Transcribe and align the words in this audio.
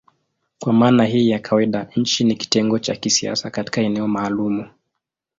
Kwa 0.59 0.73
maana 0.73 1.05
hii 1.05 1.29
ya 1.29 1.39
kawaida 1.39 1.87
nchi 1.95 2.23
ni 2.23 2.35
kitengo 2.35 2.79
cha 2.79 2.95
kisiasa 2.95 3.49
katika 3.49 3.81
eneo 3.81 4.07
maalumu. 4.07 4.69